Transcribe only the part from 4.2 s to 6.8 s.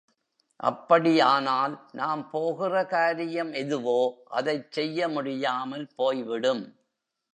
அதைச் செய்ய முடியாமல் போய்விடும்.